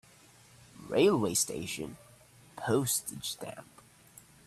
[0.89, 1.97] Railway station
[2.55, 3.83] Postage stamp